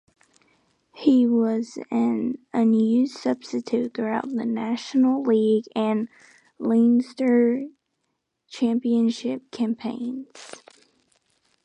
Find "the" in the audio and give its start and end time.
4.29-4.47